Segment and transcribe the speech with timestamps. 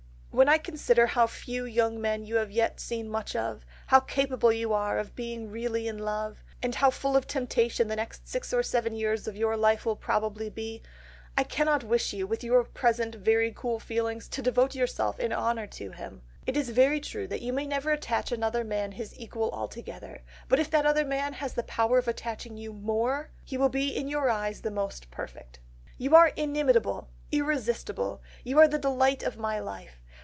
[0.33, 4.49] "When I consider how few young men you have yet seen much of; how capable
[4.51, 8.53] you are of being really in love; and how full of temptation the next six
[8.53, 10.83] or seven years of your life will probably be,
[11.37, 15.67] I cannot wish you, with your present very cool feelings, to devote yourself in honour
[15.67, 16.21] to him.
[16.47, 20.59] It is very true that you never may attach another man his equal altogether; but
[20.61, 24.07] if that other man has the power of attaching you more, he will be in
[24.07, 25.59] your eyes the most perfect.
[25.97, 28.21] "You are inimitable, irresistible.
[28.45, 29.97] You are the delight of my life.